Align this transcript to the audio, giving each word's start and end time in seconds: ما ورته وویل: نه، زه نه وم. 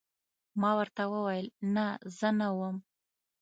ما 0.61 0.71
ورته 0.79 1.03
وویل: 1.13 1.45
نه، 1.75 1.85
زه 2.17 2.29
نه 2.39 2.47
وم. 2.59 2.77